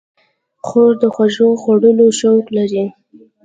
خور 0.67 0.91
د 1.01 1.03
خوږو 1.13 1.47
خوړلو 1.61 2.07
شوق 2.19 2.45
لري. 2.57 2.83